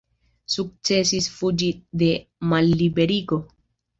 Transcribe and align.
Sukcesis 0.53 1.27
fuĝi 1.35 1.69
de 2.03 2.09
malliberigo. 2.53 3.41